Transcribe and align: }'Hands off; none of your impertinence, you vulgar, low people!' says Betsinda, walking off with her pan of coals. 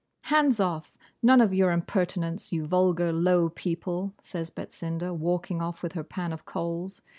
}'Hands 0.33 0.59
off; 0.59 0.91
none 1.21 1.39
of 1.41 1.53
your 1.53 1.69
impertinence, 1.71 2.51
you 2.51 2.65
vulgar, 2.65 3.13
low 3.13 3.49
people!' 3.49 4.15
says 4.19 4.49
Betsinda, 4.49 5.13
walking 5.13 5.61
off 5.61 5.83
with 5.83 5.93
her 5.93 6.03
pan 6.03 6.33
of 6.33 6.43
coals. 6.43 7.03